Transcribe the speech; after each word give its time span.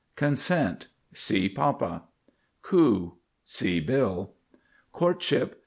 CONSENT. 0.15 0.87
See 1.13 1.47
Papa. 1.47 2.05
COO. 2.63 3.17
See 3.43 3.79
bill. 3.79 4.33
COURTSHIP. 4.93 5.59